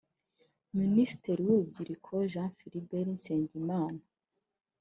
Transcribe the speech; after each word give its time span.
Minisitiri 0.79 1.41
w’Urubyiruko 1.47 2.11
Jean 2.31 2.51
Philbert 2.57 3.09
Nsengimana 3.17 4.03